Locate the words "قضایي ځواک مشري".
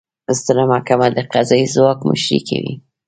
1.33-2.39